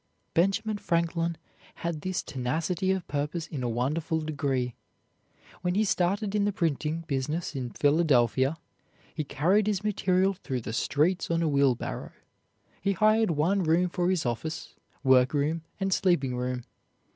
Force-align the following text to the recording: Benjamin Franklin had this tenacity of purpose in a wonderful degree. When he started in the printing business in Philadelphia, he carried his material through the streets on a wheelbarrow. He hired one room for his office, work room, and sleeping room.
Benjamin 0.33 0.79
Franklin 0.79 1.37
had 1.75 2.01
this 2.01 2.23
tenacity 2.23 2.89
of 2.89 3.07
purpose 3.07 3.45
in 3.45 3.61
a 3.61 3.69
wonderful 3.69 4.19
degree. 4.19 4.73
When 5.61 5.75
he 5.75 5.83
started 5.85 6.33
in 6.33 6.43
the 6.43 6.51
printing 6.51 7.03
business 7.05 7.55
in 7.55 7.69
Philadelphia, 7.69 8.57
he 9.13 9.23
carried 9.23 9.67
his 9.67 9.83
material 9.83 10.33
through 10.33 10.61
the 10.61 10.73
streets 10.73 11.29
on 11.29 11.43
a 11.43 11.47
wheelbarrow. 11.47 12.13
He 12.81 12.93
hired 12.93 13.29
one 13.29 13.61
room 13.61 13.89
for 13.89 14.09
his 14.09 14.25
office, 14.25 14.73
work 15.03 15.35
room, 15.35 15.61
and 15.79 15.93
sleeping 15.93 16.35
room. 16.35 16.63